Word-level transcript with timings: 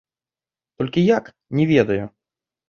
Толькі 0.81 1.03
як, 1.17 1.29
не 1.61 1.67
ведаю. 1.73 2.05